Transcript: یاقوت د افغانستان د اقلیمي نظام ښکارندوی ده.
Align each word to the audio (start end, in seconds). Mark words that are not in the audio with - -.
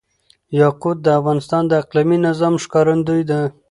یاقوت 0.59 0.97
د 1.03 1.07
افغانستان 1.19 1.63
د 1.67 1.71
اقلیمي 1.81 2.17
نظام 2.27 2.53
ښکارندوی 2.63 3.23
ده. 3.29 3.39